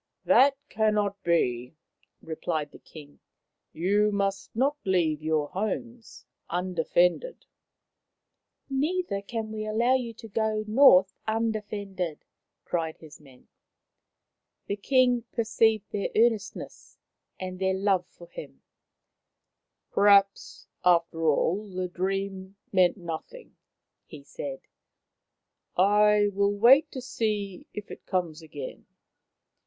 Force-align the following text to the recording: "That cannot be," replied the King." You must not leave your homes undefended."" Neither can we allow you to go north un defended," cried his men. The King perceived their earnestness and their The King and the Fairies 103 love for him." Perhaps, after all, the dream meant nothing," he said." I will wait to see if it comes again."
"That 0.25 0.57
cannot 0.67 1.21
be," 1.21 1.75
replied 2.23 2.71
the 2.71 2.79
King." 2.79 3.19
You 3.71 4.11
must 4.11 4.49
not 4.55 4.75
leave 4.83 5.21
your 5.21 5.49
homes 5.49 6.25
undefended."" 6.49 7.45
Neither 8.71 9.21
can 9.21 9.51
we 9.51 9.63
allow 9.67 9.93
you 9.93 10.15
to 10.15 10.27
go 10.27 10.63
north 10.65 11.13
un 11.27 11.51
defended," 11.51 12.25
cried 12.65 12.97
his 12.97 13.19
men. 13.21 13.47
The 14.65 14.75
King 14.75 15.21
perceived 15.31 15.91
their 15.91 16.09
earnestness 16.15 16.97
and 17.39 17.59
their 17.59 17.73
The 17.73 17.73
King 17.75 17.77
and 17.77 17.85
the 17.85 17.85
Fairies 17.85 18.19
103 18.21 18.23
love 18.23 18.31
for 18.31 18.41
him." 18.41 18.61
Perhaps, 19.93 20.67
after 20.83 21.23
all, 21.27 21.69
the 21.69 21.87
dream 21.87 22.55
meant 22.73 22.97
nothing," 22.97 23.55
he 24.07 24.23
said." 24.23 24.61
I 25.77 26.29
will 26.33 26.55
wait 26.57 26.91
to 26.93 27.01
see 27.01 27.67
if 27.75 27.91
it 27.91 28.07
comes 28.07 28.41
again." 28.41 28.87